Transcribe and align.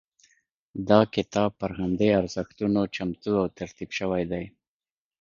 دا 0.89 0.99
کتاب 1.15 1.49
پر 1.59 1.71
همدې 1.79 2.09
ارزښتونو 2.19 2.81
چمتو 2.95 3.31
او 3.41 3.45
ترتیب 3.57 3.89
شوی 3.99 4.23
دی. 4.31 4.45